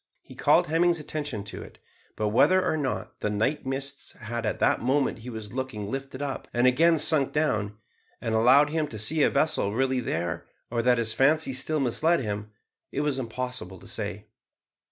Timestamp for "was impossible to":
13.01-13.85